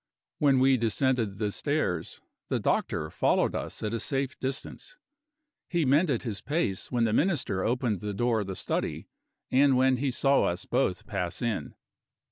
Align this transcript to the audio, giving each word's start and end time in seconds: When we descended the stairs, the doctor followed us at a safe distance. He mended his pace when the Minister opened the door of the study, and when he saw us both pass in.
When 0.39 0.57
we 0.57 0.77
descended 0.77 1.37
the 1.37 1.51
stairs, 1.51 2.21
the 2.49 2.59
doctor 2.59 3.11
followed 3.11 3.53
us 3.53 3.83
at 3.83 3.93
a 3.93 3.99
safe 3.99 4.35
distance. 4.39 4.97
He 5.69 5.85
mended 5.85 6.23
his 6.23 6.41
pace 6.41 6.91
when 6.91 7.03
the 7.03 7.13
Minister 7.13 7.63
opened 7.63 7.99
the 7.99 8.11
door 8.15 8.39
of 8.41 8.47
the 8.47 8.55
study, 8.55 9.09
and 9.51 9.77
when 9.77 9.97
he 9.97 10.09
saw 10.09 10.45
us 10.45 10.65
both 10.65 11.05
pass 11.05 11.43
in. 11.43 11.75